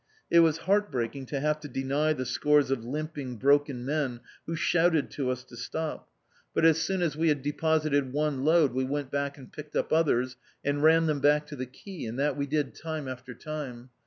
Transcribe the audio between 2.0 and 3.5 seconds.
the scores of limping,